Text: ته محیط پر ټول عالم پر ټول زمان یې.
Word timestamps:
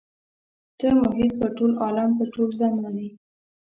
ته 0.79 0.87
محیط 1.01 1.31
پر 1.39 1.49
ټول 1.57 1.71
عالم 1.83 2.09
پر 2.17 2.27
ټول 2.33 2.49
زمان 2.59 2.95
یې. 3.03 3.09